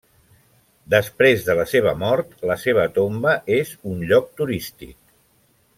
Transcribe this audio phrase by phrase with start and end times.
[0.93, 4.97] Després de la seva mort la seva tomba és un lloc turístic.